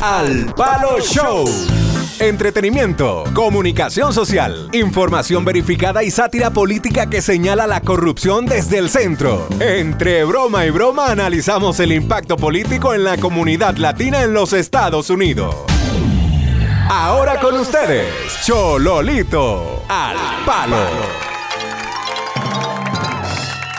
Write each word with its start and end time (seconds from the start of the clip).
Al 0.00 0.54
Palo 0.54 1.00
Show. 1.00 1.44
Entretenimiento, 2.20 3.24
comunicación 3.34 4.12
social, 4.12 4.68
información 4.72 5.44
verificada 5.44 6.04
y 6.04 6.12
sátira 6.12 6.50
política 6.50 7.10
que 7.10 7.20
señala 7.20 7.66
la 7.66 7.80
corrupción 7.80 8.46
desde 8.46 8.78
el 8.78 8.90
centro. 8.90 9.48
Entre 9.58 10.22
broma 10.22 10.66
y 10.66 10.70
broma 10.70 11.10
analizamos 11.10 11.80
el 11.80 11.92
impacto 11.92 12.36
político 12.36 12.94
en 12.94 13.02
la 13.02 13.16
comunidad 13.16 13.76
latina 13.76 14.22
en 14.22 14.34
los 14.34 14.52
Estados 14.52 15.10
Unidos. 15.10 15.56
Ahora 16.88 17.40
con 17.40 17.56
ustedes, 17.56 18.06
Chololito 18.44 19.82
al 19.88 20.16
Palo. 20.46 20.76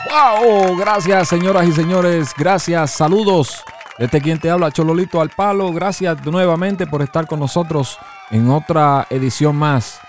¡Wow! 0.09 0.75
Gracias, 0.75 1.29
señoras 1.29 1.65
y 1.65 1.71
señores. 1.71 2.33
Gracias. 2.37 2.91
Saludos. 2.91 3.63
Este 3.99 4.21
quien 4.21 4.39
te 4.39 4.49
habla, 4.49 4.71
Chololito 4.71 5.19
al 5.19 5.29
Palo. 5.29 5.73
Gracias 5.73 6.25
nuevamente 6.25 6.87
por 6.87 7.01
estar 7.01 7.27
con 7.27 7.39
nosotros 7.39 7.99
en 8.31 8.49
otra 8.49 9.05
edición 9.09 9.57
más 9.57 9.99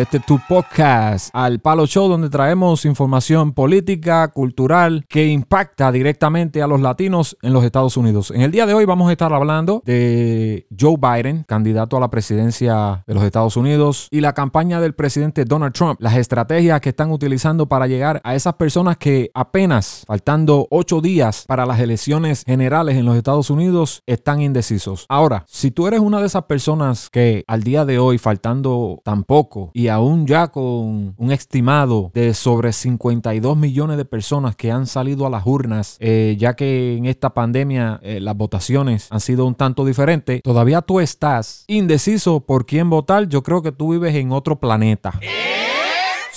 este 0.00 0.20
tu 0.20 0.38
podcast 0.48 1.30
al 1.32 1.58
Palo 1.58 1.86
Show 1.86 2.08
donde 2.08 2.30
traemos 2.30 2.84
información 2.84 3.52
política, 3.52 4.28
cultural 4.28 5.04
que 5.08 5.26
impacta 5.26 5.90
directamente 5.90 6.62
a 6.62 6.66
los 6.66 6.80
latinos 6.80 7.36
en 7.42 7.52
los 7.52 7.64
Estados 7.64 7.96
Unidos. 7.96 8.30
En 8.30 8.42
el 8.42 8.50
día 8.50 8.66
de 8.66 8.74
hoy 8.74 8.84
vamos 8.84 9.08
a 9.08 9.12
estar 9.12 9.32
hablando 9.32 9.82
de 9.84 10.66
Joe 10.78 10.96
Biden, 10.96 11.44
candidato 11.48 11.96
a 11.96 12.00
la 12.00 12.10
presidencia 12.10 13.02
de 13.06 13.14
los 13.14 13.24
Estados 13.24 13.56
Unidos 13.56 14.08
y 14.10 14.20
la 14.20 14.34
campaña 14.34 14.80
del 14.80 14.94
presidente 14.94 15.44
Donald 15.44 15.72
Trump, 15.72 16.00
las 16.00 16.16
estrategias 16.16 16.80
que 16.80 16.90
están 16.90 17.10
utilizando 17.10 17.66
para 17.66 17.86
llegar 17.86 18.20
a 18.22 18.34
esas 18.34 18.54
personas 18.54 18.98
que 18.98 19.30
apenas 19.34 20.04
faltando 20.06 20.68
ocho 20.70 21.00
días 21.00 21.44
para 21.46 21.66
las 21.66 21.80
elecciones 21.80 22.44
generales 22.46 22.96
en 22.96 23.04
los 23.04 23.16
Estados 23.16 23.50
Unidos 23.50 24.02
están 24.06 24.40
indecisos. 24.42 25.06
Ahora, 25.08 25.44
si 25.48 25.70
tú 25.70 25.86
eres 25.86 26.00
una 26.00 26.20
de 26.20 26.26
esas 26.26 26.44
personas 26.44 27.10
que 27.10 27.44
al 27.48 27.62
día 27.62 27.84
de 27.84 27.98
hoy 27.98 28.18
faltando 28.18 29.00
tan 29.04 29.24
poco 29.24 29.70
y 29.74 29.87
aún 29.88 30.26
ya 30.26 30.48
con 30.48 31.14
un 31.16 31.32
estimado 31.32 32.10
de 32.14 32.34
sobre 32.34 32.72
52 32.72 33.56
millones 33.56 33.96
de 33.96 34.04
personas 34.04 34.56
que 34.56 34.70
han 34.70 34.86
salido 34.86 35.26
a 35.26 35.30
las 35.30 35.46
urnas, 35.46 35.96
eh, 36.00 36.36
ya 36.38 36.54
que 36.54 36.96
en 36.96 37.06
esta 37.06 37.30
pandemia 37.30 38.00
eh, 38.02 38.20
las 38.20 38.36
votaciones 38.36 39.08
han 39.10 39.20
sido 39.20 39.46
un 39.46 39.54
tanto 39.54 39.84
diferentes, 39.84 40.42
todavía 40.42 40.82
tú 40.82 41.00
estás 41.00 41.64
indeciso 41.66 42.40
por 42.40 42.66
quién 42.66 42.90
votar, 42.90 43.28
yo 43.28 43.42
creo 43.42 43.62
que 43.62 43.72
tú 43.72 43.92
vives 43.92 44.14
en 44.14 44.32
otro 44.32 44.58
planeta. 44.60 45.18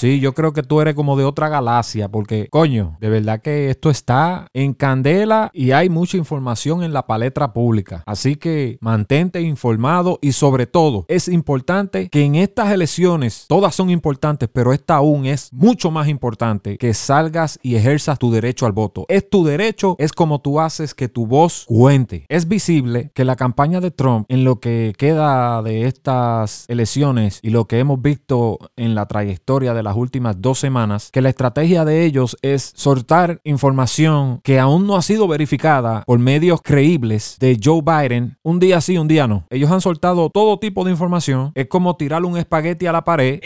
Sí, 0.01 0.19
yo 0.19 0.33
creo 0.33 0.51
que 0.51 0.63
tú 0.63 0.81
eres 0.81 0.95
como 0.95 1.15
de 1.15 1.23
otra 1.23 1.47
galaxia, 1.47 2.09
porque, 2.09 2.47
coño, 2.49 2.97
de 2.99 3.07
verdad 3.07 3.39
que 3.39 3.69
esto 3.69 3.91
está 3.91 4.47
en 4.51 4.73
candela 4.73 5.51
y 5.53 5.73
hay 5.73 5.89
mucha 5.89 6.17
información 6.17 6.81
en 6.81 6.91
la 6.91 7.05
palestra 7.05 7.53
pública. 7.53 8.01
Así 8.07 8.35
que 8.35 8.79
mantente 8.81 9.41
informado 9.41 10.17
y 10.19 10.31
sobre 10.31 10.65
todo 10.65 11.05
es 11.07 11.27
importante 11.27 12.09
que 12.09 12.23
en 12.23 12.33
estas 12.33 12.71
elecciones, 12.71 13.45
todas 13.47 13.75
son 13.75 13.91
importantes, 13.91 14.49
pero 14.51 14.73
esta 14.73 14.95
aún 14.95 15.27
es 15.27 15.53
mucho 15.53 15.91
más 15.91 16.07
importante 16.07 16.79
que 16.79 16.95
salgas 16.95 17.59
y 17.61 17.75
ejerzas 17.75 18.17
tu 18.17 18.31
derecho 18.31 18.65
al 18.65 18.71
voto. 18.71 19.05
Es 19.07 19.29
tu 19.29 19.45
derecho, 19.45 19.95
es 19.99 20.13
como 20.13 20.41
tú 20.41 20.59
haces 20.59 20.95
que 20.95 21.09
tu 21.09 21.27
voz 21.27 21.65
cuente. 21.67 22.25
Es 22.27 22.47
visible 22.47 23.11
que 23.13 23.23
la 23.23 23.35
campaña 23.35 23.79
de 23.79 23.91
Trump 23.91 24.25
en 24.29 24.45
lo 24.45 24.59
que 24.59 24.95
queda 24.97 25.61
de 25.61 25.85
estas 25.85 26.65
elecciones 26.69 27.39
y 27.43 27.51
lo 27.51 27.65
que 27.65 27.77
hemos 27.77 28.01
visto 28.01 28.57
en 28.75 28.95
la 28.95 29.05
trayectoria 29.05 29.75
de 29.75 29.83
la 29.83 29.90
últimas 29.95 30.41
dos 30.41 30.59
semanas 30.59 31.09
que 31.11 31.21
la 31.21 31.29
estrategia 31.29 31.85
de 31.85 32.05
ellos 32.05 32.37
es 32.41 32.71
soltar 32.75 33.41
información 33.43 34.39
que 34.43 34.59
aún 34.59 34.87
no 34.87 34.95
ha 34.95 35.01
sido 35.01 35.27
verificada 35.27 36.03
por 36.05 36.19
medios 36.19 36.61
creíbles 36.61 37.37
de 37.39 37.59
Joe 37.61 37.81
Biden 37.81 38.37
un 38.43 38.59
día 38.59 38.81
sí, 38.81 38.97
un 38.97 39.07
día 39.07 39.27
no. 39.27 39.45
Ellos 39.49 39.71
han 39.71 39.81
soltado 39.81 40.29
todo 40.29 40.59
tipo 40.59 40.83
de 40.83 40.91
información. 40.91 41.51
Es 41.55 41.67
como 41.67 41.95
tirar 41.95 42.23
un 42.25 42.37
espagueti 42.37 42.87
a 42.87 42.91
la 42.91 43.03
pared 43.03 43.39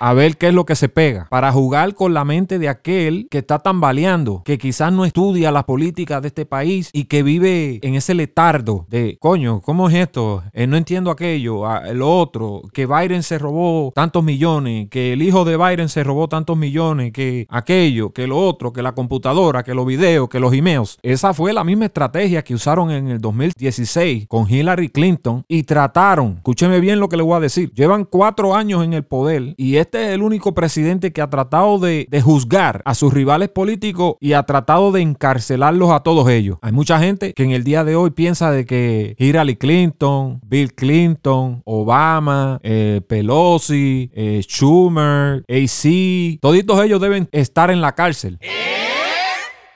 a 0.00 0.14
ver 0.14 0.36
qué 0.36 0.48
es 0.48 0.54
lo 0.54 0.64
que 0.64 0.76
se 0.76 0.88
pega, 0.88 1.26
para 1.30 1.52
jugar 1.52 1.94
con 1.94 2.14
la 2.14 2.24
mente 2.24 2.58
de 2.58 2.68
aquel 2.68 3.28
que 3.30 3.38
está 3.38 3.58
tambaleando, 3.58 4.42
que 4.44 4.58
quizás 4.58 4.92
no 4.92 5.04
estudia 5.04 5.50
la 5.50 5.66
política 5.66 6.20
de 6.20 6.28
este 6.28 6.46
país 6.46 6.90
y 6.92 7.04
que 7.04 7.22
vive 7.22 7.78
en 7.82 7.94
ese 7.94 8.14
letardo 8.14 8.86
de, 8.88 9.16
coño, 9.20 9.60
¿cómo 9.60 9.88
es 9.88 9.94
esto? 9.94 10.42
Eh, 10.52 10.66
no 10.66 10.76
entiendo 10.76 11.10
aquello, 11.10 11.62
lo 11.94 12.18
otro, 12.18 12.62
que 12.72 12.86
Biden 12.86 13.22
se 13.22 13.38
robó 13.38 13.92
tantos 13.94 14.22
millones, 14.22 14.88
que 14.90 15.12
el 15.12 15.22
hijo 15.22 15.44
de 15.44 15.56
Biden 15.56 15.88
se 15.88 16.04
robó 16.04 16.28
tantos 16.28 16.56
millones, 16.56 17.12
que 17.12 17.46
aquello, 17.48 18.12
que 18.12 18.26
lo 18.26 18.38
otro, 18.38 18.72
que 18.72 18.82
la 18.82 18.92
computadora, 18.92 19.62
que 19.62 19.74
los 19.74 19.86
videos, 19.86 20.28
que 20.28 20.40
los 20.40 20.52
emails. 20.52 20.98
Esa 21.02 21.34
fue 21.34 21.52
la 21.52 21.64
misma 21.64 21.86
estrategia 21.86 22.42
que 22.42 22.54
usaron 22.54 22.90
en 22.90 23.08
el 23.08 23.20
2016 23.20 24.26
con 24.28 24.50
Hillary 24.50 24.88
Clinton 24.88 25.44
y 25.48 25.62
trataron, 25.62 26.34
escúcheme 26.36 26.80
bien 26.80 27.00
lo 27.00 27.08
que 27.08 27.16
le 27.16 27.22
voy 27.22 27.36
a 27.36 27.40
decir, 27.40 27.72
llevan 27.72 28.04
cuatro 28.04 28.54
años 28.54 28.84
en 28.84 28.92
el 28.92 29.04
poder 29.04 29.54
y 29.56 29.76
este 29.76 29.83
este 29.84 30.06
es 30.06 30.10
el 30.12 30.22
único 30.22 30.54
presidente 30.54 31.12
que 31.12 31.20
ha 31.20 31.28
tratado 31.28 31.78
de, 31.78 32.08
juzgar 32.24 32.80
a 32.86 32.94
sus 32.94 33.12
rivales 33.12 33.50
políticos 33.50 34.14
y 34.18 34.32
ha 34.32 34.44
tratado 34.44 34.92
de 34.92 35.02
encarcelarlos 35.02 35.90
a 35.90 36.00
todos 36.00 36.28
ellos. 36.30 36.58
Hay 36.62 36.72
mucha 36.72 36.98
gente 36.98 37.34
que 37.34 37.42
en 37.42 37.50
el 37.50 37.64
día 37.64 37.84
de 37.84 37.96
hoy 37.96 38.10
piensa 38.10 38.50
de 38.50 38.64
que 38.64 39.14
Hillary 39.18 39.56
Clinton, 39.56 40.40
Bill 40.46 40.72
Clinton, 40.74 41.60
Obama, 41.66 42.60
eh, 42.62 43.02
Pelosi, 43.06 44.10
eh, 44.14 44.40
Schumer, 44.42 45.44
AC, 45.48 46.38
todos 46.40 46.84
ellos 46.84 47.00
deben 47.00 47.28
estar 47.32 47.70
en 47.70 47.82
la 47.82 47.92
cárcel. 47.92 48.38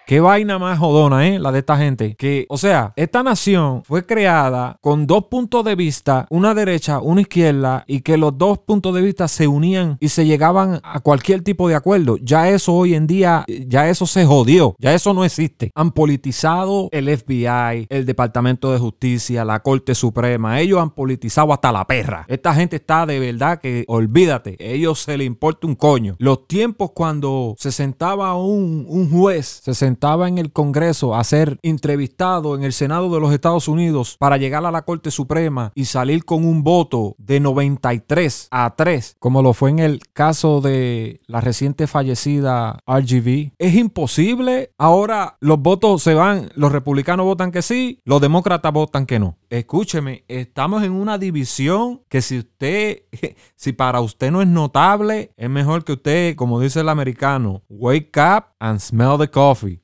Qué 0.09 0.21
vaina 0.21 0.59
más 0.59 0.79
jodona, 0.79 1.29
¿eh? 1.29 1.39
La 1.39 1.53
de 1.53 1.59
esta 1.59 1.77
gente. 1.77 2.15
Que, 2.15 2.47
o 2.49 2.57
sea, 2.57 2.95
esta 2.97 3.23
nación 3.23 3.83
fue 3.85 4.07
creada 4.07 4.79
con 4.81 5.07
dos 5.07 5.27
puntos 5.27 5.63
de 5.67 5.75
vista, 5.75 6.27
una 6.31 6.55
derecha, 6.55 6.99
una 6.99 7.21
izquierda, 7.21 7.85
y 7.87 8.01
que 8.01 8.17
los 8.17 8.39
dos 8.39 8.57
puntos 8.61 8.95
de 8.95 9.03
vista 9.03 9.29
se 9.29 9.47
unían 9.47 9.99
y 10.01 10.09
se 10.09 10.25
llegaban 10.25 10.81
a 10.83 11.01
cualquier 11.01 11.43
tipo 11.43 11.69
de 11.69 11.75
acuerdo. 11.75 12.17
Ya 12.23 12.49
eso 12.49 12.73
hoy 12.73 12.95
en 12.95 13.07
día, 13.07 13.45
ya 13.67 13.91
eso 13.91 14.07
se 14.07 14.25
jodió. 14.25 14.75
Ya 14.79 14.95
eso 14.95 15.13
no 15.13 15.27
existe. 15.27 15.73
Han 15.75 15.91
politizado 15.91 16.89
el 16.91 17.15
FBI, 17.15 17.89
el 17.91 18.07
Departamento 18.07 18.73
de 18.73 18.79
Justicia, 18.79 19.45
la 19.45 19.61
Corte 19.61 19.95
Suprema. 19.95 20.59
Ellos 20.59 20.81
han 20.81 20.93
politizado 20.93 21.53
hasta 21.53 21.71
la 21.71 21.87
perra. 21.87 22.25
Esta 22.29 22.55
gente 22.55 22.77
está 22.77 23.05
de 23.05 23.19
verdad 23.19 23.61
que, 23.61 23.85
olvídate, 23.87 24.57
a 24.59 24.65
ellos 24.65 25.01
se 25.01 25.19
le 25.19 25.25
importa 25.25 25.67
un 25.67 25.75
coño. 25.75 26.17
Los 26.19 26.49
tiempos 26.49 26.93
cuando 26.93 27.55
se 27.59 27.71
sentaba 27.73 28.35
un, 28.37 28.87
un 28.89 29.11
juez, 29.11 29.61
se 29.63 29.75
sentaba 29.75 29.98
estaba 29.99 30.29
en 30.29 30.39
el 30.39 30.53
Congreso 30.53 31.17
a 31.17 31.25
ser 31.25 31.59
entrevistado 31.61 32.55
en 32.55 32.63
el 32.63 32.73
Senado 32.73 33.13
de 33.13 33.19
los 33.19 33.33
Estados 33.33 33.67
Unidos 33.67 34.15
para 34.21 34.37
llegar 34.37 34.65
a 34.65 34.71
la 34.71 34.83
Corte 34.83 35.11
Suprema 35.11 35.73
y 35.75 35.87
salir 35.87 36.25
con 36.25 36.45
un 36.45 36.63
voto 36.63 37.17
de 37.19 37.41
93 37.41 38.47
a 38.53 38.77
3, 38.77 39.17
como 39.19 39.43
lo 39.43 39.55
fue 39.55 39.71
en 39.71 39.81
el 39.81 40.01
caso 40.13 40.61
de 40.61 41.21
la 41.27 41.41
reciente 41.41 41.89
fallecida 41.89 42.79
RGV. 42.87 43.55
Es 43.59 43.75
imposible. 43.75 44.71
Ahora 44.79 45.37
los 45.41 45.59
votos 45.59 46.01
se 46.01 46.15
van, 46.15 46.49
los 46.55 46.71
republicanos 46.71 47.27
votan 47.27 47.51
que 47.51 47.63
sí, 47.63 48.01
los 48.05 48.21
demócratas 48.21 48.73
votan 48.73 49.05
que 49.05 49.19
no. 49.19 49.37
Escúcheme, 49.51 50.25
estamos 50.29 50.85
en 50.85 50.93
una 50.93 51.19
división 51.19 52.03
que 52.09 52.23
si 52.23 52.39
usted, 52.39 53.03
si 53.57 53.73
para 53.73 54.01
usted 54.01 54.31
no 54.31 54.43
es 54.43 54.49
notable, 54.49 55.33
es 55.37 55.51
mejor 55.51 55.85
que 55.85 55.95
usted, 55.95 56.37
como 56.37 56.61
dice 56.61 56.81
el 56.81 56.89
americano, 56.89 57.63
wake 57.69 58.17
up 58.19 58.45
and 58.61 58.79
smell 58.79 59.19
the 59.19 59.29
coffee. 59.29 59.81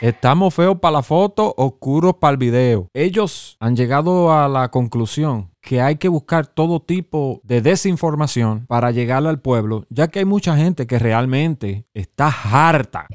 Estamos 0.00 0.54
feos 0.54 0.78
para 0.80 0.92
la 0.92 1.02
foto, 1.02 1.54
oscuros 1.58 2.14
para 2.14 2.32
el 2.32 2.38
video. 2.38 2.88
Ellos 2.94 3.56
han 3.60 3.76
llegado 3.76 4.32
a 4.32 4.48
la 4.48 4.70
conclusión 4.70 5.50
que 5.60 5.82
hay 5.82 5.96
que 5.96 6.08
buscar 6.08 6.46
todo 6.46 6.80
tipo 6.80 7.40
de 7.44 7.60
desinformación 7.60 8.64
para 8.66 8.92
llegar 8.92 9.26
al 9.26 9.40
pueblo, 9.40 9.84
ya 9.90 10.08
que 10.08 10.20
hay 10.20 10.24
mucha 10.24 10.56
gente 10.56 10.86
que 10.86 10.98
realmente 10.98 11.84
está 11.92 12.28
harta 12.28 13.06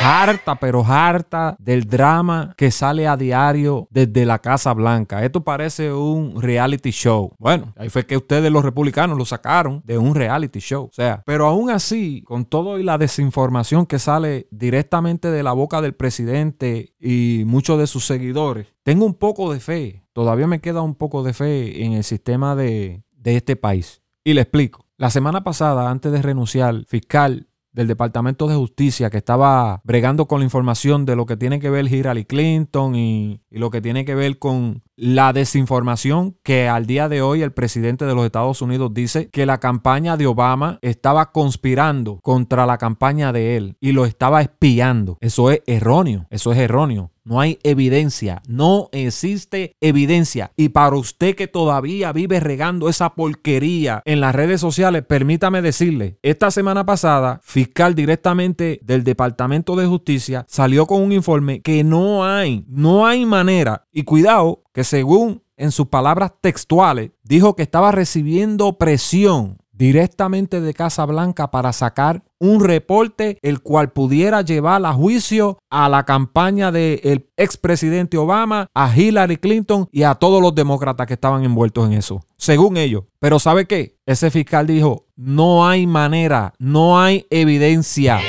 harta, 0.00 0.56
pero 0.56 0.84
harta 0.84 1.56
del 1.58 1.84
drama 1.84 2.54
que 2.56 2.70
sale 2.70 3.06
a 3.06 3.16
diario 3.16 3.88
desde 3.90 4.24
la 4.24 4.38
Casa 4.38 4.72
Blanca. 4.72 5.24
Esto 5.24 5.42
parece 5.42 5.92
un 5.92 6.40
reality 6.40 6.90
show. 6.90 7.32
Bueno, 7.38 7.72
ahí 7.76 7.88
fue 7.88 8.06
que 8.06 8.16
ustedes 8.16 8.50
los 8.50 8.64
republicanos 8.64 9.18
lo 9.18 9.24
sacaron 9.24 9.82
de 9.84 9.98
un 9.98 10.14
reality 10.14 10.60
show. 10.60 10.84
O 10.84 10.92
sea, 10.92 11.22
pero 11.26 11.46
aún 11.46 11.70
así, 11.70 12.22
con 12.22 12.44
todo 12.44 12.78
y 12.78 12.82
la 12.82 12.98
desinformación 12.98 13.86
que 13.86 13.98
sale 13.98 14.48
directamente 14.50 15.30
de 15.30 15.42
la 15.42 15.52
boca 15.52 15.80
del 15.80 15.94
presidente 15.94 16.94
y 16.98 17.44
muchos 17.46 17.78
de 17.78 17.86
sus 17.86 18.06
seguidores, 18.06 18.68
tengo 18.82 19.04
un 19.04 19.14
poco 19.14 19.52
de 19.52 19.60
fe. 19.60 20.02
Todavía 20.12 20.46
me 20.46 20.60
queda 20.60 20.82
un 20.82 20.94
poco 20.94 21.22
de 21.22 21.34
fe 21.34 21.84
en 21.84 21.92
el 21.92 22.04
sistema 22.04 22.54
de, 22.54 23.02
de 23.12 23.36
este 23.36 23.56
país. 23.56 24.02
Y 24.24 24.34
le 24.34 24.40
explico. 24.42 24.86
La 24.96 25.10
semana 25.10 25.44
pasada, 25.44 25.90
antes 25.90 26.10
de 26.10 26.22
renunciar, 26.22 26.84
fiscal 26.86 27.48
del 27.76 27.86
Departamento 27.86 28.48
de 28.48 28.56
Justicia 28.56 29.10
que 29.10 29.18
estaba 29.18 29.82
bregando 29.84 30.26
con 30.26 30.40
la 30.40 30.44
información 30.44 31.04
de 31.04 31.14
lo 31.14 31.26
que 31.26 31.36
tiene 31.36 31.60
que 31.60 31.68
ver 31.68 31.92
Hillary 31.92 32.24
Clinton 32.24 32.96
y, 32.96 33.42
lo 33.50 33.70
que 33.70 33.80
tiene 33.80 34.04
que 34.04 34.14
ver 34.14 34.38
con 34.38 34.82
la 34.96 35.32
desinformación 35.32 36.36
que 36.42 36.68
al 36.68 36.86
día 36.86 37.08
de 37.08 37.22
hoy 37.22 37.42
el 37.42 37.52
presidente 37.52 38.04
de 38.04 38.14
los 38.14 38.24
Estados 38.24 38.60
Unidos 38.60 38.92
dice 38.92 39.28
que 39.30 39.46
la 39.46 39.60
campaña 39.60 40.16
de 40.16 40.26
Obama 40.26 40.78
estaba 40.82 41.32
conspirando 41.32 42.18
contra 42.22 42.66
la 42.66 42.78
campaña 42.78 43.32
de 43.32 43.56
él 43.56 43.76
y 43.80 43.92
lo 43.92 44.04
estaba 44.06 44.40
espiando. 44.40 45.18
Eso 45.20 45.50
es 45.50 45.62
erróneo, 45.66 46.26
eso 46.30 46.52
es 46.52 46.58
erróneo. 46.58 47.12
No 47.26 47.40
hay 47.40 47.58
evidencia, 47.64 48.40
no 48.46 48.88
existe 48.92 49.76
evidencia. 49.80 50.52
Y 50.56 50.70
para 50.70 50.96
usted 50.96 51.34
que 51.34 51.48
todavía 51.48 52.12
vive 52.12 52.38
regando 52.38 52.88
esa 52.88 53.14
porquería 53.14 54.00
en 54.04 54.20
las 54.20 54.34
redes 54.34 54.60
sociales, 54.60 55.04
permítame 55.06 55.60
decirle, 55.60 56.18
esta 56.22 56.52
semana 56.52 56.86
pasada, 56.86 57.40
fiscal 57.42 57.96
directamente 57.96 58.78
del 58.82 59.02
Departamento 59.02 59.74
de 59.74 59.86
Justicia 59.86 60.46
salió 60.48 60.86
con 60.86 61.02
un 61.02 61.12
informe 61.12 61.60
que 61.62 61.82
no 61.82 62.24
hay, 62.24 62.64
no 62.68 63.06
hay 63.06 63.26
manera. 63.26 63.86
Y 63.92 64.04
cuidado, 64.04 64.62
que 64.72 64.84
según 64.84 65.42
en 65.56 65.72
sus 65.72 65.88
palabras 65.88 66.32
textuales, 66.40 67.10
dijo 67.24 67.56
que 67.56 67.62
estaba 67.62 67.90
recibiendo 67.90 68.78
presión 68.78 69.58
directamente 69.76 70.60
de 70.60 70.74
Casa 70.74 71.04
Blanca 71.04 71.50
para 71.50 71.72
sacar 71.72 72.22
un 72.38 72.62
reporte 72.62 73.38
el 73.42 73.60
cual 73.60 73.92
pudiera 73.92 74.42
llevar 74.42 74.84
a 74.84 74.92
juicio 74.92 75.58
a 75.70 75.88
la 75.88 76.04
campaña 76.04 76.72
del 76.72 77.28
expresidente 77.36 78.16
Obama, 78.16 78.68
a 78.74 78.94
Hillary 78.94 79.36
Clinton 79.36 79.88
y 79.92 80.02
a 80.02 80.14
todos 80.14 80.42
los 80.42 80.54
demócratas 80.54 81.06
que 81.06 81.14
estaban 81.14 81.44
envueltos 81.44 81.86
en 81.86 81.94
eso, 81.94 82.22
según 82.36 82.76
ellos. 82.76 83.04
Pero 83.18 83.38
¿sabe 83.38 83.66
qué? 83.66 83.98
Ese 84.06 84.30
fiscal 84.30 84.66
dijo, 84.66 85.06
no 85.16 85.66
hay 85.66 85.86
manera, 85.86 86.54
no 86.58 87.00
hay 87.00 87.26
evidencia. 87.30 88.20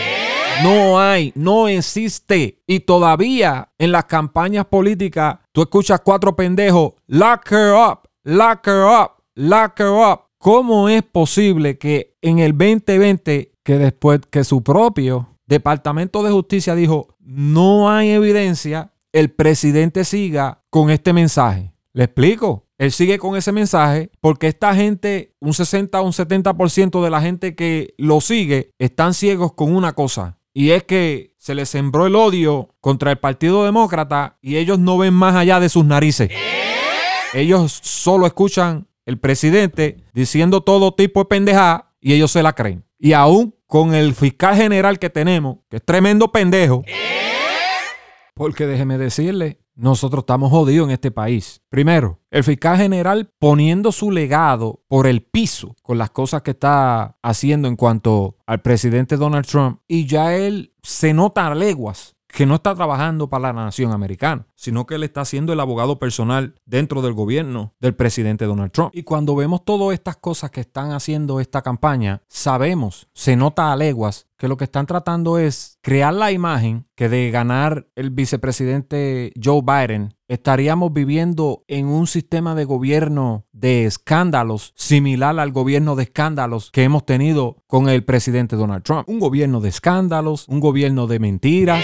No 0.64 1.00
hay, 1.00 1.32
no 1.36 1.68
existe. 1.68 2.64
Y 2.66 2.80
todavía 2.80 3.70
en 3.78 3.92
las 3.92 4.06
campañas 4.06 4.66
políticas, 4.66 5.38
tú 5.52 5.62
escuchas 5.62 6.02
cuatro 6.04 6.36
pendejos, 6.36 6.94
lock 7.06 7.52
her 7.52 7.74
up, 7.74 8.10
lock 8.24 8.66
her 8.68 8.86
up, 8.86 9.12
lock 9.36 9.80
her 9.80 9.92
up. 9.92 10.27
¿Cómo 10.40 10.88
es 10.88 11.02
posible 11.02 11.80
que 11.80 12.16
en 12.22 12.38
el 12.38 12.52
2020, 12.52 13.54
que 13.64 13.78
después 13.78 14.22
que 14.30 14.44
su 14.44 14.62
propio 14.62 15.36
Departamento 15.48 16.22
de 16.22 16.32
Justicia 16.32 16.76
dijo, 16.76 17.16
no 17.20 17.90
hay 17.90 18.12
evidencia, 18.12 18.94
el 19.12 19.32
presidente 19.32 20.06
siga 20.06 20.62
con 20.70 20.92
este 20.92 21.12
mensaje? 21.12 21.74
¿Le 21.94 22.04
explico? 22.04 22.66
Él 22.78 22.92
sigue 22.92 23.18
con 23.18 23.36
ese 23.36 23.52
mensaje 23.52 24.12
porque 24.22 24.48
esta 24.48 24.76
gente, 24.76 25.34
un 25.40 25.56
60 25.56 26.00
o 26.00 26.06
un 26.06 26.12
70% 26.12 27.04
de 27.04 27.10
la 27.10 27.22
gente 27.22 27.56
que 27.56 27.96
lo 27.98 28.22
sigue, 28.22 28.74
están 28.78 29.16
ciegos 29.16 29.54
con 29.54 29.76
una 29.76 29.94
cosa. 29.94 30.38
Y 30.54 30.70
es 30.72 30.84
que 30.84 31.36
se 31.40 31.56
les 31.56 31.70
sembró 31.70 32.06
el 32.06 32.16
odio 32.16 32.76
contra 32.80 33.10
el 33.10 33.18
Partido 33.18 33.66
Demócrata 33.66 34.38
y 34.42 34.58
ellos 34.58 34.78
no 34.78 35.00
ven 35.00 35.16
más 35.16 35.36
allá 35.36 35.60
de 35.60 35.70
sus 35.70 35.86
narices. 35.86 36.30
Ellos 37.34 37.80
solo 37.82 38.28
escuchan 38.28 38.87
el 39.08 39.18
presidente 39.18 40.04
diciendo 40.14 40.62
todo 40.62 40.94
tipo 40.94 41.22
de 41.22 41.26
pendejada 41.28 41.94
y 42.02 42.14
ellos 42.14 42.30
se 42.30 42.44
la 42.44 42.54
creen. 42.54 42.84
Y 43.00 43.14
aún 43.14 43.56
con 43.66 43.96
el 43.96 44.14
fiscal 44.14 44.56
general 44.56 45.00
que 45.00 45.10
tenemos, 45.10 45.60
que 45.70 45.78
es 45.78 45.86
tremendo 45.86 46.32
pendejo, 46.32 46.84
porque 48.36 48.68
déjeme 48.68 48.98
decirle, 48.98 49.62
nosotros 49.76 50.24
estamos 50.24 50.52
jodidos 50.52 50.88
en 50.88 50.92
este 50.92 51.12
país. 51.12 51.62
Primero, 51.70 52.20
el 52.32 52.44
fiscal 52.44 52.78
general 52.78 53.32
poniendo 53.40 53.94
su 53.94 54.12
legado 54.12 54.84
por 54.90 55.08
el 55.08 55.24
piso 55.24 55.78
con 55.82 55.98
las 55.98 56.10
cosas 56.10 56.42
que 56.42 56.52
está 56.52 57.18
haciendo 57.24 57.70
en 57.70 57.78
cuanto 57.78 58.36
al 58.46 58.62
presidente 58.62 59.16
Donald 59.16 59.48
Trump 59.48 59.80
y 59.88 60.06
ya 60.06 60.36
él 60.36 60.74
se 60.84 61.14
nota 61.14 61.48
a 61.48 61.56
leguas 61.56 62.17
que 62.38 62.46
no 62.46 62.54
está 62.54 62.76
trabajando 62.76 63.30
para 63.32 63.52
la 63.52 63.66
nación 63.66 63.92
americana, 63.92 64.46
sino 64.54 64.86
que 64.86 64.94
él 64.94 65.02
está 65.02 65.26
siendo 65.26 65.54
el 65.54 65.60
abogado 65.60 65.98
personal 65.98 66.54
dentro 66.68 67.02
del 67.02 67.14
gobierno 67.14 67.74
del 67.80 67.96
presidente 67.96 68.46
Donald 68.46 68.72
Trump. 68.72 68.92
Y 68.94 69.02
cuando 69.02 69.36
vemos 69.36 69.66
todas 69.66 69.96
estas 69.96 70.18
cosas 70.18 70.52
que 70.52 70.62
están 70.62 70.92
haciendo 70.92 71.40
esta 71.40 71.64
campaña, 71.64 72.22
sabemos, 72.28 73.08
se 73.12 73.36
nota 73.36 73.74
a 73.74 73.76
leguas, 73.76 74.28
que 74.38 74.48
lo 74.48 74.56
que 74.56 74.66
están 74.66 74.86
tratando 74.86 75.40
es 75.40 75.80
crear 75.82 76.14
la 76.14 76.32
imagen 76.32 76.86
que 76.94 77.10
de 77.10 77.32
ganar 77.32 77.88
el 77.96 78.12
vicepresidente 78.12 79.34
Joe 79.44 79.64
Biden 79.64 80.14
estaríamos 80.28 80.94
viviendo 80.94 81.64
en 81.68 81.88
un 81.88 82.06
sistema 82.06 82.54
de 82.54 82.66
gobierno 82.66 83.48
de 83.52 83.86
escándalos 83.86 84.74
similar 84.76 85.40
al 85.40 85.52
gobierno 85.52 85.96
de 85.96 86.04
escándalos 86.04 86.70
que 86.70 86.84
hemos 86.84 87.04
tenido 87.04 87.64
con 87.66 87.90
el 87.90 88.04
presidente 88.04 88.56
Donald 88.56 88.84
Trump. 88.84 89.10
Un 89.10 89.20
gobierno 89.20 89.60
de 89.60 89.70
escándalos, 89.70 90.48
un 90.48 90.60
gobierno 90.60 91.08
de 91.08 91.18
mentiras. 91.18 91.84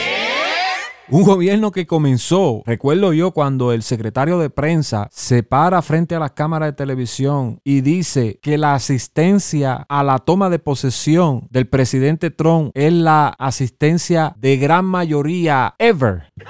Un 1.09 1.23
gobierno 1.23 1.71
que 1.71 1.85
comenzó, 1.85 2.63
recuerdo 2.65 3.11
yo 3.11 3.31
cuando 3.31 3.73
el 3.73 3.83
secretario 3.83 4.39
de 4.39 4.49
prensa 4.49 5.09
se 5.11 5.43
para 5.43 5.81
frente 5.81 6.15
a 6.15 6.19
las 6.19 6.31
cámaras 6.31 6.69
de 6.69 6.73
televisión 6.73 7.59
y 7.65 7.81
dice 7.81 8.39
que 8.41 8.57
la 8.57 8.73
asistencia 8.73 9.85
a 9.89 10.01
la 10.03 10.19
toma 10.19 10.49
de 10.49 10.59
posesión 10.59 11.45
del 11.49 11.67
presidente 11.67 12.31
Trump 12.31 12.71
es 12.73 12.93
la 12.93 13.35
asistencia 13.37 14.33
de 14.37 14.55
gran 14.55 14.85
mayoría 14.85 15.75
ever. 15.77 16.31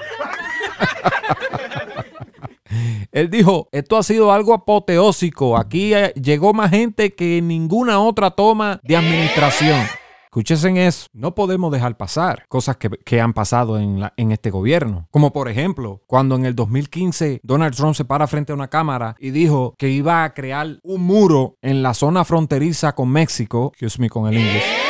Él 3.10 3.30
dijo, 3.30 3.68
esto 3.72 3.96
ha 3.96 4.04
sido 4.04 4.32
algo 4.32 4.54
apoteósico. 4.54 5.56
Aquí 5.56 5.94
eh, 5.94 6.12
llegó 6.14 6.52
más 6.52 6.70
gente 6.70 7.14
que 7.14 7.38
en 7.38 7.48
ninguna 7.48 8.00
otra 8.00 8.30
toma 8.30 8.80
de 8.84 8.96
administración. 8.96 9.80
Escúchese 10.34 10.84
eso. 10.84 11.06
No 11.12 11.36
podemos 11.36 11.70
dejar 11.70 11.96
pasar 11.96 12.46
cosas 12.48 12.76
que, 12.76 13.20
han 13.20 13.34
pasado 13.34 13.78
en, 13.78 14.02
en 14.16 14.32
este 14.32 14.50
gobierno. 14.50 15.06
Como 15.12 15.32
por 15.32 15.48
ejemplo, 15.48 16.02
cuando 16.08 16.34
en 16.34 16.44
el 16.44 16.56
2015 16.56 17.38
Donald 17.44 17.76
Trump 17.76 17.94
se 17.94 18.04
para 18.04 18.26
frente 18.26 18.50
a 18.50 18.56
una 18.56 18.66
cámara 18.66 19.14
y 19.20 19.30
dijo 19.30 19.76
que 19.78 19.90
iba 19.90 20.24
a 20.24 20.34
crear 20.34 20.80
un 20.82 21.02
muro 21.02 21.56
en 21.62 21.84
la 21.84 21.94
zona 21.94 22.24
fronteriza 22.24 22.96
con 22.96 23.10
México. 23.10 23.70
Excuse 23.74 24.00
me 24.00 24.10
con 24.10 24.26
el 24.26 24.40
inglés. 24.40 24.83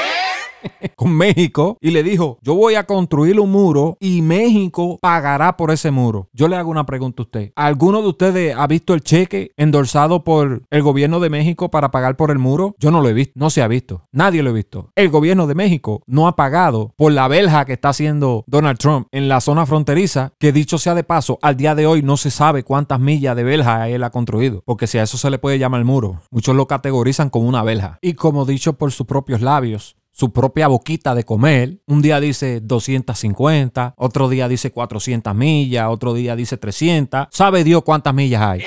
Con 0.97 1.13
México 1.13 1.79
y 1.81 1.91
le 1.91 2.03
dijo, 2.03 2.39
yo 2.43 2.55
voy 2.55 2.75
a 2.75 2.85
construir 2.85 3.39
un 3.41 3.51
muro 3.51 3.97
y 4.01 4.23
México 4.23 4.99
pagará 5.01 5.57
por 5.57 5.71
ese 5.71 5.91
muro. 5.91 6.29
Yo 6.33 6.49
le 6.49 6.57
hago 6.57 6.71
una 6.71 6.87
pregunta 6.87 7.23
a 7.23 7.25
usted. 7.25 7.53
¿Alguno 7.57 8.03
de 8.03 8.09
ustedes 8.09 8.57
ha 8.57 8.67
visto 8.67 8.95
el 8.95 9.03
cheque 9.03 9.53
endorsado 9.57 10.25
por 10.25 10.63
el 10.71 10.83
gobierno 10.83 11.21
de 11.21 11.31
México 11.31 11.71
para 11.71 11.91
pagar 11.91 12.17
por 12.17 12.31
el 12.31 12.39
muro? 12.39 12.75
Yo 12.79 12.91
no 12.91 13.01
lo 13.01 13.09
he 13.09 13.13
visto, 13.13 13.33
no 13.37 13.51
se 13.51 13.63
ha 13.63 13.69
visto. 13.69 14.03
Nadie 14.13 14.43
lo 14.43 14.51
ha 14.51 14.55
visto. 14.55 14.91
El 14.95 15.09
gobierno 15.09 15.47
de 15.47 15.55
México 15.55 16.03
no 16.07 16.29
ha 16.29 16.37
pagado 16.37 16.93
por 16.97 17.13
la 17.13 17.29
verja 17.29 17.65
que 17.65 17.75
está 17.75 17.91
haciendo 17.91 18.45
Donald 18.47 18.79
Trump 18.79 19.07
en 19.13 19.29
la 19.29 19.41
zona 19.41 19.67
fronteriza, 19.67 20.33
que 20.39 20.53
dicho 20.53 20.79
sea 20.79 20.95
de 20.95 21.05
paso, 21.05 21.39
al 21.43 21.57
día 21.57 21.75
de 21.75 21.87
hoy 21.87 22.03
no 22.03 22.17
se 22.17 22.31
sabe 22.31 22.63
cuántas 22.63 23.01
millas 23.01 23.37
de 23.37 23.45
verja 23.45 23.89
él 23.89 24.03
ha 24.05 24.11
construido, 24.11 24.63
porque 24.65 24.87
si 24.87 24.99
a 24.99 25.03
eso 25.03 25.19
se 25.19 25.31
le 25.31 25.39
puede 25.39 25.59
llamar 25.59 25.85
muro, 25.85 26.23
muchos 26.31 26.57
lo 26.57 26.67
categorizan 26.67 27.31
como 27.31 27.49
una 27.49 27.63
verja. 27.63 27.99
Y 28.03 28.15
como 28.15 28.45
dicho 28.45 28.75
por 28.75 28.93
sus 28.93 29.07
propios 29.07 29.41
labios, 29.41 29.97
su 30.15 30.33
propia 30.33 30.69
boquita 30.69 31.15
de 31.15 31.25
comer. 31.25 31.81
Un 31.87 32.01
día 32.01 32.21
dice 32.21 32.61
250, 32.61 33.95
otro 33.97 34.29
día 34.29 34.49
dice 34.49 34.71
400 34.71 35.35
millas, 35.35 35.89
otro 35.91 36.15
día 36.15 36.37
dice 36.37 36.57
300. 36.57 37.27
¿Sabe 37.31 37.65
Dios 37.65 37.83
cuántas 37.85 38.15
millas 38.15 38.43
hay? 38.43 38.63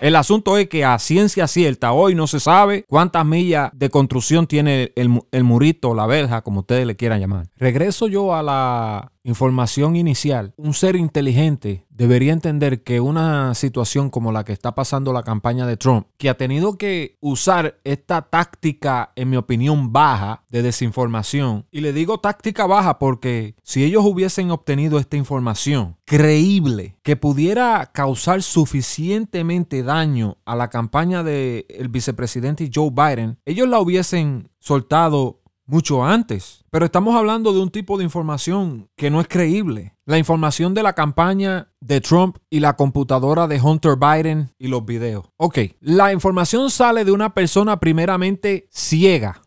El 0.00 0.16
asunto 0.16 0.56
es 0.56 0.66
que 0.66 0.82
a 0.82 0.98
ciencia 0.98 1.46
cierta 1.46 1.92
hoy 1.92 2.14
no 2.14 2.26
se 2.26 2.40
sabe 2.40 2.86
cuántas 2.88 3.26
millas 3.26 3.70
de 3.74 3.90
construcción 3.90 4.46
tiene 4.46 4.92
el, 4.96 5.20
el 5.30 5.44
murito, 5.44 5.94
la 5.94 6.06
verja, 6.06 6.40
como 6.40 6.60
ustedes 6.60 6.86
le 6.86 6.96
quieran 6.96 7.20
llamar. 7.20 7.48
Regreso 7.56 8.08
yo 8.08 8.34
a 8.34 8.42
la 8.42 9.12
información 9.22 9.96
inicial, 9.96 10.54
un 10.56 10.74
ser 10.74 10.96
inteligente 10.96 11.86
debería 11.90 12.32
entender 12.32 12.82
que 12.82 13.00
una 13.00 13.54
situación 13.54 14.08
como 14.08 14.32
la 14.32 14.44
que 14.44 14.52
está 14.52 14.74
pasando 14.74 15.12
la 15.12 15.22
campaña 15.22 15.66
de 15.66 15.76
Trump, 15.76 16.06
que 16.16 16.30
ha 16.30 16.36
tenido 16.36 16.78
que 16.78 17.18
usar 17.20 17.78
esta 17.84 18.22
táctica, 18.22 19.12
en 19.16 19.28
mi 19.28 19.36
opinión, 19.36 19.92
baja 19.92 20.42
de 20.48 20.62
desinformación, 20.62 21.66
y 21.70 21.82
le 21.82 21.92
digo 21.92 22.18
táctica 22.18 22.66
baja 22.66 22.98
porque 22.98 23.54
si 23.62 23.84
ellos 23.84 24.04
hubiesen 24.04 24.50
obtenido 24.50 24.98
esta 24.98 25.18
información 25.18 25.96
creíble 26.06 26.96
que 27.02 27.16
pudiera 27.16 27.90
causar 27.92 28.42
suficientemente 28.42 29.82
daño 29.82 30.38
a 30.44 30.56
la 30.56 30.68
campaña 30.68 31.22
del 31.22 31.88
vicepresidente 31.90 32.70
Joe 32.74 32.90
Biden, 32.90 33.38
ellos 33.44 33.68
la 33.68 33.78
hubiesen 33.78 34.48
soltado 34.58 35.39
mucho 35.70 36.04
antes. 36.04 36.64
Pero 36.70 36.84
estamos 36.84 37.14
hablando 37.16 37.52
de 37.52 37.60
un 37.60 37.70
tipo 37.70 37.96
de 37.96 38.04
información 38.04 38.90
que 38.96 39.10
no 39.10 39.20
es 39.20 39.28
creíble. 39.28 39.94
La 40.04 40.18
información 40.18 40.74
de 40.74 40.82
la 40.82 40.94
campaña 40.94 41.68
de 41.80 42.00
Trump 42.00 42.38
y 42.50 42.60
la 42.60 42.76
computadora 42.76 43.46
de 43.46 43.60
Hunter 43.60 43.96
Biden 43.96 44.52
y 44.58 44.68
los 44.68 44.84
videos. 44.84 45.26
Ok, 45.36 45.58
la 45.80 46.12
información 46.12 46.70
sale 46.70 47.04
de 47.04 47.12
una 47.12 47.32
persona 47.34 47.78
primeramente 47.78 48.68
ciega. 48.70 49.40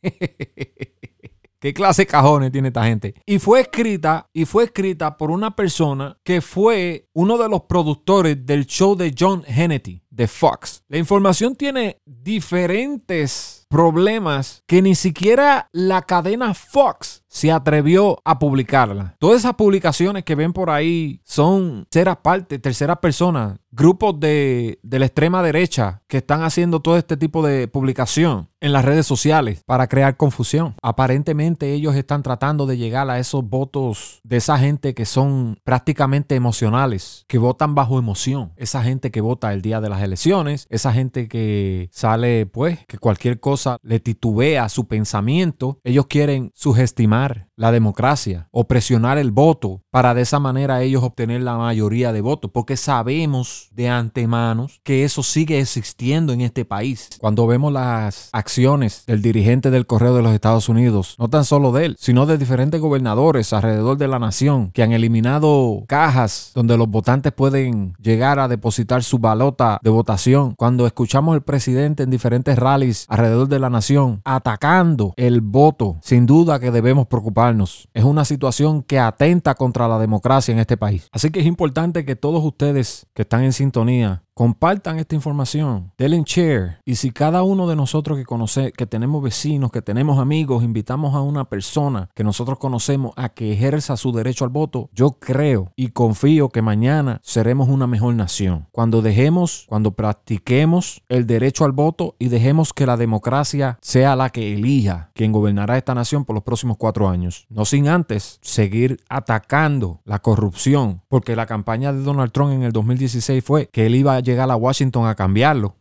¿Qué 1.60 1.74
clase 1.74 2.02
de 2.02 2.06
cajones 2.06 2.52
tiene 2.52 2.68
esta 2.68 2.84
gente? 2.84 3.14
Y 3.26 3.40
fue 3.40 3.62
escrita, 3.62 4.28
y 4.32 4.44
fue 4.44 4.64
escrita 4.64 5.16
por 5.16 5.32
una 5.32 5.56
persona 5.56 6.16
que 6.22 6.40
fue 6.40 7.08
uno 7.14 7.36
de 7.36 7.48
los 7.48 7.62
productores 7.62 8.46
del 8.46 8.64
show 8.66 8.94
de 8.94 9.12
John 9.18 9.42
Hannity 9.44 10.00
de 10.08 10.28
Fox. 10.28 10.84
La 10.88 10.98
información 10.98 11.56
tiene 11.56 12.00
diferentes 12.04 13.66
problemas 13.68 14.62
que 14.66 14.82
ni 14.82 14.94
siquiera 14.94 15.68
la 15.72 16.02
cadena 16.02 16.54
Fox 16.54 17.24
se 17.28 17.52
atrevió 17.52 18.18
a 18.24 18.38
publicarla. 18.38 19.16
Todas 19.18 19.40
esas 19.40 19.54
publicaciones 19.54 20.24
que 20.24 20.34
ven 20.34 20.52
por 20.52 20.70
ahí 20.70 21.20
son 21.24 21.86
terceras 21.90 22.18
partes, 22.18 22.62
terceras 22.62 22.98
personas, 22.98 23.58
grupos 23.70 24.18
de, 24.18 24.78
de, 24.82 24.98
la 24.98 25.06
extrema 25.06 25.42
derecha 25.42 26.02
que 26.08 26.18
están 26.18 26.42
haciendo 26.42 26.80
todo 26.80 26.96
este 26.96 27.16
tipo 27.16 27.46
de 27.46 27.68
publicación 27.68 28.48
en 28.60 28.72
las 28.72 28.84
redes 28.84 29.06
sociales 29.06 29.62
para 29.66 29.86
crear 29.86 30.16
confusión. 30.16 30.74
Aparentemente 30.82 31.72
ellos 31.72 31.94
están 31.94 32.22
tratando 32.22 32.66
de 32.66 32.76
llegar 32.76 33.08
a 33.10 33.18
esos 33.18 33.44
votos 33.48 34.20
de 34.24 34.38
esa 34.38 34.58
gente 34.58 34.94
que 34.94 35.04
son 35.04 35.58
prácticamente 35.64 36.34
emocionales, 36.34 37.24
que 37.28 37.38
votan 37.38 37.74
bajo 37.74 37.98
emoción. 37.98 38.52
Esa 38.56 38.82
gente 38.82 39.10
que 39.10 39.20
vota 39.20 39.52
el 39.52 39.62
día 39.62 39.80
de 39.80 39.88
las 39.88 40.02
elecciones, 40.02 40.66
esa 40.70 40.92
gente 40.92 41.28
que 41.28 41.88
sale 41.92 42.46
pues 42.46 42.84
que 42.86 42.98
cualquier 42.98 43.40
cosa 43.40 43.78
le 43.82 44.00
titubea 44.00 44.68
su 44.68 44.86
pensamiento. 44.86 45.78
Ellos 45.84 46.06
quieren 46.06 46.50
sugestimar 46.54 47.47
la 47.58 47.72
democracia 47.72 48.48
o 48.52 48.68
presionar 48.68 49.18
el 49.18 49.32
voto 49.32 49.82
para 49.90 50.14
de 50.14 50.22
esa 50.22 50.38
manera 50.38 50.80
ellos 50.80 51.02
obtener 51.02 51.42
la 51.42 51.56
mayoría 51.56 52.12
de 52.12 52.20
votos, 52.20 52.52
porque 52.54 52.76
sabemos 52.76 53.68
de 53.72 53.88
antemano 53.88 54.68
que 54.84 55.04
eso 55.04 55.24
sigue 55.24 55.58
existiendo 55.58 56.32
en 56.32 56.40
este 56.40 56.64
país. 56.64 57.10
Cuando 57.18 57.48
vemos 57.48 57.72
las 57.72 58.30
acciones 58.32 59.04
del 59.06 59.22
dirigente 59.22 59.70
del 59.72 59.86
correo 59.86 60.14
de 60.14 60.22
los 60.22 60.32
Estados 60.32 60.68
Unidos, 60.68 61.16
no 61.18 61.28
tan 61.28 61.44
solo 61.44 61.72
de 61.72 61.86
él, 61.86 61.96
sino 61.98 62.26
de 62.26 62.38
diferentes 62.38 62.80
gobernadores 62.80 63.52
alrededor 63.52 63.98
de 63.98 64.06
la 64.06 64.20
nación 64.20 64.70
que 64.70 64.84
han 64.84 64.92
eliminado 64.92 65.82
cajas 65.88 66.52
donde 66.54 66.76
los 66.76 66.88
votantes 66.88 67.32
pueden 67.32 67.94
llegar 68.00 68.38
a 68.38 68.46
depositar 68.46 69.02
su 69.02 69.18
balota 69.18 69.80
de 69.82 69.90
votación. 69.90 70.54
Cuando 70.56 70.86
escuchamos 70.86 71.34
al 71.34 71.42
presidente 71.42 72.04
en 72.04 72.10
diferentes 72.10 72.56
rallies 72.56 73.04
alrededor 73.08 73.48
de 73.48 73.58
la 73.58 73.68
nación 73.68 74.20
atacando 74.24 75.12
el 75.16 75.40
voto, 75.40 75.96
sin 76.02 76.24
duda 76.24 76.60
que 76.60 76.70
debemos 76.70 77.08
preocuparnos 77.08 77.47
es 77.94 78.04
una 78.04 78.24
situación 78.24 78.82
que 78.82 78.98
atenta 78.98 79.54
contra 79.54 79.88
la 79.88 79.98
democracia 79.98 80.52
en 80.52 80.58
este 80.58 80.76
país. 80.76 81.08
Así 81.12 81.30
que 81.30 81.40
es 81.40 81.46
importante 81.46 82.04
que 82.04 82.16
todos 82.16 82.44
ustedes 82.44 83.06
que 83.14 83.22
están 83.22 83.42
en 83.44 83.52
sintonía 83.52 84.22
Compartan 84.38 85.00
esta 85.00 85.16
información, 85.16 85.90
denle 85.98 86.22
share. 86.24 86.76
Y 86.84 86.94
si 86.94 87.10
cada 87.10 87.42
uno 87.42 87.66
de 87.66 87.74
nosotros 87.74 88.16
que 88.16 88.24
conoce, 88.24 88.70
que 88.70 88.86
tenemos 88.86 89.20
vecinos, 89.20 89.72
que 89.72 89.82
tenemos 89.82 90.20
amigos, 90.20 90.62
invitamos 90.62 91.16
a 91.16 91.22
una 91.22 91.46
persona 91.46 92.08
que 92.14 92.22
nosotros 92.22 92.56
conocemos 92.56 93.14
a 93.16 93.30
que 93.30 93.52
ejerza 93.52 93.96
su 93.96 94.12
derecho 94.12 94.44
al 94.44 94.50
voto, 94.50 94.90
yo 94.94 95.18
creo 95.18 95.72
y 95.74 95.88
confío 95.88 96.50
que 96.50 96.62
mañana 96.62 97.18
seremos 97.24 97.68
una 97.68 97.88
mejor 97.88 98.14
nación. 98.14 98.68
Cuando 98.70 99.02
dejemos, 99.02 99.64
cuando 99.68 99.90
practiquemos 99.90 101.02
el 101.08 101.26
derecho 101.26 101.64
al 101.64 101.72
voto 101.72 102.14
y 102.20 102.28
dejemos 102.28 102.72
que 102.72 102.86
la 102.86 102.96
democracia 102.96 103.76
sea 103.82 104.14
la 104.14 104.30
que 104.30 104.54
elija 104.54 105.10
quien 105.14 105.32
gobernará 105.32 105.76
esta 105.76 105.96
nación 105.96 106.24
por 106.24 106.34
los 106.34 106.44
próximos 106.44 106.76
cuatro 106.76 107.08
años. 107.08 107.48
No 107.50 107.64
sin 107.64 107.88
antes 107.88 108.38
seguir 108.40 109.00
atacando 109.08 110.00
la 110.04 110.20
corrupción, 110.20 111.02
porque 111.08 111.34
la 111.34 111.46
campaña 111.46 111.92
de 111.92 112.04
Donald 112.04 112.30
Trump 112.30 112.52
en 112.52 112.62
el 112.62 112.70
2016 112.70 113.42
fue 113.42 113.66
que 113.72 113.86
él 113.86 113.96
iba 113.96 114.14
a 114.14 114.27
llegar 114.28 114.50
a 114.50 114.56
Washington 114.56 115.06
a 115.06 115.14
cambiarlo. 115.14 115.76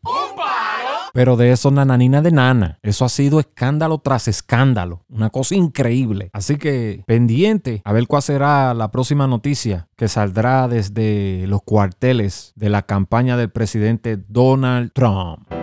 Pero 1.13 1.35
de 1.35 1.51
eso 1.51 1.71
nananina 1.71 2.21
de 2.21 2.31
nana. 2.31 2.77
Eso 2.83 3.03
ha 3.03 3.09
sido 3.09 3.39
escándalo 3.39 3.97
tras 3.97 4.27
escándalo. 4.27 5.03
Una 5.09 5.31
cosa 5.31 5.55
increíble. 5.55 6.29
Así 6.31 6.57
que 6.57 7.03
pendiente 7.07 7.81
a 7.85 7.91
ver 7.91 8.05
cuál 8.05 8.21
será 8.21 8.75
la 8.75 8.91
próxima 8.91 9.25
noticia 9.25 9.87
que 9.95 10.07
saldrá 10.07 10.67
desde 10.67 11.47
los 11.47 11.63
cuarteles 11.63 12.53
de 12.55 12.69
la 12.69 12.83
campaña 12.83 13.35
del 13.35 13.49
presidente 13.49 14.17
Donald 14.27 14.91
Trump. 14.93 15.56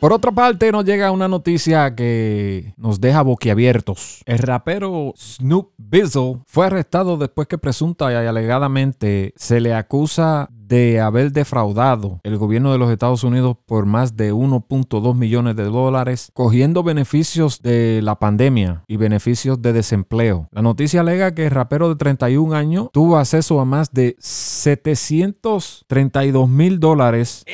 Por 0.00 0.12
otra 0.12 0.30
parte, 0.30 0.70
nos 0.72 0.84
llega 0.84 1.10
una 1.10 1.26
noticia 1.26 1.94
que 1.94 2.74
nos 2.76 3.00
deja 3.00 3.22
boquiabiertos. 3.22 4.20
El 4.26 4.38
rapero 4.38 5.14
Snoop 5.16 5.70
Bizzle 5.78 6.40
fue 6.46 6.66
arrestado 6.66 7.16
después 7.16 7.48
que 7.48 7.56
presunta 7.56 8.12
y 8.12 8.14
alegadamente 8.14 9.32
se 9.36 9.58
le 9.60 9.74
acusa 9.74 10.50
de 10.68 11.00
haber 11.00 11.32
defraudado 11.32 12.20
el 12.24 12.36
gobierno 12.36 12.72
de 12.72 12.78
los 12.78 12.90
Estados 12.90 13.24
Unidos 13.24 13.56
por 13.66 13.86
más 13.86 14.16
de 14.16 14.34
1.2 14.34 15.14
millones 15.14 15.56
de 15.56 15.64
dólares, 15.64 16.30
cogiendo 16.34 16.82
beneficios 16.82 17.62
de 17.62 18.00
la 18.02 18.18
pandemia 18.18 18.82
y 18.88 18.96
beneficios 18.96 19.62
de 19.62 19.72
desempleo. 19.72 20.48
La 20.50 20.62
noticia 20.62 21.00
alega 21.00 21.34
que 21.34 21.46
el 21.46 21.52
rapero 21.52 21.88
de 21.88 21.96
31 21.96 22.54
años 22.54 22.88
tuvo 22.92 23.16
acceso 23.16 23.60
a 23.60 23.64
más 23.64 23.92
de 23.92 24.16
732 24.18 26.48
mil 26.48 26.80
dólares 26.80 27.44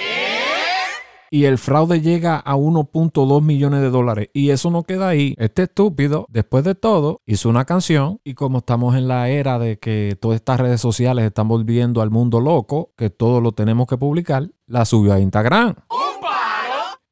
y 1.32 1.46
el 1.46 1.56
fraude 1.56 2.02
llega 2.02 2.36
a 2.36 2.56
1.2 2.56 3.40
millones 3.40 3.80
de 3.80 3.88
dólares. 3.88 4.28
Y 4.34 4.50
eso 4.50 4.70
no 4.70 4.82
queda 4.82 5.08
ahí. 5.08 5.34
Este 5.38 5.62
estúpido, 5.62 6.26
después 6.28 6.62
de 6.62 6.74
todo, 6.74 7.22
hizo 7.24 7.48
una 7.48 7.64
canción 7.64 8.20
y 8.22 8.34
como 8.34 8.58
estamos 8.58 8.94
en 8.96 9.08
la 9.08 9.30
era 9.30 9.58
de 9.58 9.78
que 9.78 10.18
todas 10.20 10.36
estas 10.36 10.60
redes 10.60 10.82
sociales 10.82 11.24
están 11.24 11.48
volviendo 11.48 12.02
al 12.02 12.10
mundo 12.10 12.38
loco, 12.38 12.92
que 12.98 13.08
todo 13.08 13.40
lo 13.40 13.52
tenemos 13.52 13.86
que 13.86 13.96
publicar, 13.96 14.50
la 14.66 14.84
subió 14.84 15.14
a 15.14 15.20
Instagram. 15.20 15.74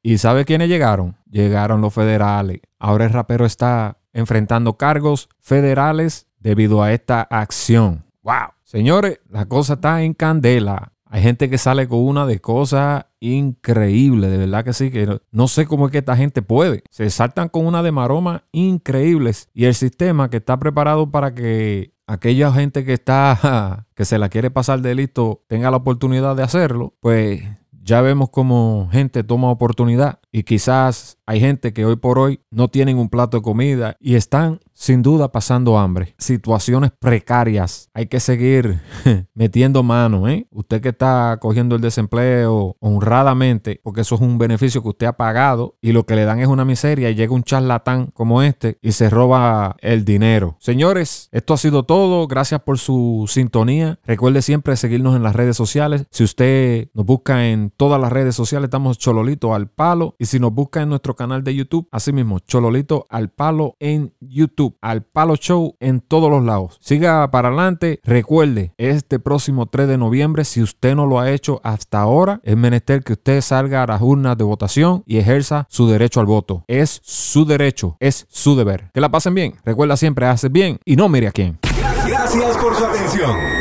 ¿Y 0.03 0.19
sabe 0.19 0.45
quiénes 0.45 0.69
llegaron? 0.69 1.17
Llegaron 1.31 1.81
los 1.81 1.95
federales. 1.95 2.61
Ahora 2.79 3.07
el 3.07 3.13
rapero 3.13 3.47
está 3.47 4.01
enfrentando 4.13 4.77
cargos 4.77 5.31
federales 5.41 6.27
debido 6.39 6.83
a 6.83 6.93
esta 6.93 7.23
acción. 7.23 8.05
¡Wow! 8.23 8.51
Señores, 8.65 9.19
la 9.31 9.47
cosa 9.47 9.75
está 9.75 10.03
en 10.03 10.13
candela. 10.13 10.93
Hay 11.13 11.23
gente 11.23 11.51
que 11.51 11.59
sale 11.59 11.89
con 11.89 11.99
una 11.99 12.25
de 12.25 12.41
cosas 12.41 13.07
increíbles, 13.19 14.31
de 14.31 14.39
verdad 14.39 14.65
que 14.65 14.73
sí, 14.73 14.93
que 14.93 15.19
no 15.33 15.49
sé 15.49 15.67
cómo 15.67 15.87
es 15.87 15.93
que 15.93 15.99
esta 15.99 16.17
gente 16.17 16.41
puede. 16.41 16.85
Se 16.89 17.11
saltan 17.11 17.49
con 17.49 17.67
una 17.67 17.83
de 17.83 17.91
maroma 17.91 18.45
increíbles 18.53 19.49
y 19.53 19.65
el 19.65 19.75
sistema 19.75 20.31
que 20.31 20.37
está 20.37 20.57
preparado 20.61 21.11
para 21.11 21.35
que 21.35 21.95
aquella 22.07 22.53
gente 22.53 22.85
que 22.85 22.93
está, 22.93 23.89
que 23.97 24.05
se 24.05 24.19
la 24.19 24.29
quiere 24.29 24.53
pasar 24.53 24.83
de 24.83 24.95
listo, 24.95 25.43
tenga 25.49 25.73
la 25.73 25.79
oportunidad 25.79 26.37
de 26.37 26.45
hacerlo, 26.45 26.95
pues 27.01 27.43
ya 27.83 28.03
vemos 28.03 28.31
como 28.31 28.89
gente 28.93 29.25
toma 29.25 29.51
oportunidad 29.51 30.21
y 30.33 30.45
quizás 30.45 31.19
hay 31.27 31.41
gente 31.41 31.73
que 31.73 31.85
hoy 31.85 31.97
por 31.97 32.19
hoy 32.19 32.41
no 32.51 32.69
tienen 32.69 32.99
un 32.99 33.09
plato 33.09 33.37
de 33.37 33.43
comida 33.43 33.97
y 34.01 34.17
están 34.17 34.61
sin 34.73 35.03
duda 35.03 35.31
pasando 35.31 35.79
hambre, 35.79 36.15
situaciones 36.19 36.91
precarias. 36.99 37.91
Hay 37.93 38.07
que 38.07 38.19
seguir 38.19 38.81
metiendo 39.35 39.83
mano, 39.83 40.27
¿eh? 40.27 40.47
Usted 40.51 40.81
que 40.81 40.89
está 40.89 41.39
cogiendo 41.41 41.77
el 41.77 41.83
desempleo 41.83 42.77
honradamente, 42.81 43.81
porque 43.85 44.01
eso 44.01 44.15
es 44.15 44.23
un 44.23 44.39
beneficio 44.39 44.83
que 44.83 44.89
usted 44.89 45.07
ha 45.07 45.13
pagado 45.13 45.77
y 45.81 45.93
lo 45.93 46.07
que 46.07 46.17
le 46.17 46.25
dan 46.25 46.41
es 46.41 46.49
una 46.49 46.65
miseria 46.65 47.11
y 47.11 47.15
llega 47.15 47.35
un 47.35 47.45
charlatán 47.45 48.07
como 48.07 48.43
este 48.43 48.79
y 48.81 48.93
se 48.93 49.11
roba 49.11 49.77
el 49.81 50.05
dinero. 50.05 50.57
Señores, 50.59 51.29
esto 51.31 51.55
ha 51.55 51.59
sido 51.59 51.85
todo. 51.85 52.27
Gracias 52.27 52.63
por 52.63 52.79
su 52.79 53.27
sintonía. 53.29 53.99
Recuerde 54.05 54.43
siempre 54.43 54.77
seguirnos 54.77 55.15
en 55.15 55.23
las 55.23 55.37
redes 55.37 55.57
sociales. 55.57 56.07
Si 56.11 56.25
usted 56.25 56.89
nos 56.95 57.05
busca 57.05 57.49
en 57.49 57.71
todas 57.77 58.01
las 58.01 58.11
redes 58.11 58.35
sociales, 58.35 58.69
estamos 58.69 58.99
Chololito 58.99 59.55
al 59.55 59.69
Palo. 59.69 60.17
Y 60.21 60.27
si 60.27 60.39
nos 60.39 60.53
busca 60.53 60.83
en 60.83 60.91
nuestro 60.91 61.17
canal 61.17 61.43
de 61.43 61.55
YouTube, 61.55 61.89
así 61.91 62.13
mismo, 62.13 62.41
Chololito 62.41 63.07
al 63.09 63.31
Palo 63.31 63.77
en 63.81 64.13
YouTube 64.21 64.77
al 64.83 65.03
Palo 65.03 65.35
Show 65.35 65.77
en 65.81 66.03
todos 66.03 66.31
los 66.31 66.45
lados. 66.45 66.77
Siga 66.83 67.31
para 67.31 67.49
adelante. 67.49 68.01
Recuerde, 68.05 68.75
este 68.77 69.19
próximo 69.19 69.65
3 69.65 69.89
de 69.89 69.97
noviembre, 69.97 70.45
si 70.45 70.63
usted 70.63 70.95
no 70.95 71.07
lo 71.07 71.21
ha 71.21 71.31
hecho 71.31 71.63
hasta 71.65 72.03
ahora, 72.03 72.43
es 72.45 72.55
menester 72.55 73.03
que 73.03 73.15
usted 73.15 73.41
salga 73.41 73.83
a 73.83 73.87
las 73.87 74.03
urnas 74.03 74.37
de 74.37 74.45
votación 74.45 75.03
y 75.07 75.17
ejerza 75.17 75.67
su 75.71 75.89
derecho 75.89 76.21
al 76.21 76.27
voto. 76.27 76.65
Es 76.69 77.01
su 77.03 77.47
derecho, 77.47 77.97
es 77.99 78.27
su 78.29 78.57
deber. 78.57 78.91
Que 78.93 79.01
la 79.01 79.11
pasen 79.11 79.35
bien. 79.35 79.55
Recuerda 79.65 79.97
siempre, 79.97 80.27
hace 80.27 80.51
bien 80.51 80.81
y 80.85 80.97
no 80.97 81.09
mire 81.09 81.29
a 81.29 81.33
quién. 81.33 81.59
Gracias 82.07 82.59
por 82.59 82.75
su 82.75 82.85
atención. 82.85 83.60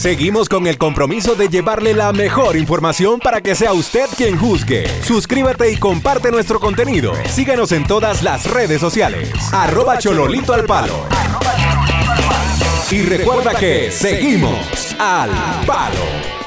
Seguimos 0.00 0.48
con 0.48 0.66
el 0.66 0.78
compromiso 0.78 1.34
de 1.34 1.50
llevarle 1.50 1.92
la 1.92 2.10
mejor 2.14 2.56
información 2.56 3.20
para 3.20 3.42
que 3.42 3.54
sea 3.54 3.74
usted 3.74 4.06
quien 4.16 4.38
juzgue. 4.38 4.88
Suscríbete 5.02 5.70
y 5.72 5.76
comparte 5.76 6.30
nuestro 6.30 6.58
contenido. 6.58 7.12
Síguenos 7.28 7.70
en 7.72 7.86
todas 7.86 8.22
las 8.22 8.50
redes 8.50 8.80
sociales. 8.80 9.30
Arroba 9.52 9.98
Chololito 9.98 10.54
al 10.54 10.64
Palo. 10.64 11.04
Y 12.90 13.02
recuerda 13.02 13.52
que 13.52 13.90
seguimos 13.90 14.96
al 14.98 15.32
Palo. 15.66 16.39